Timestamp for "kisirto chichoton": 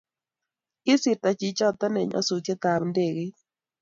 0.83-1.93